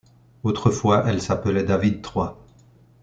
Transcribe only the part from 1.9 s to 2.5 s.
Troy.